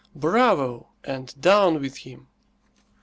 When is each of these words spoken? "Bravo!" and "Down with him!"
"Bravo!" 0.15 0.87
and 1.03 1.39
"Down 1.39 1.79
with 1.79 1.97
him!" 1.97 2.25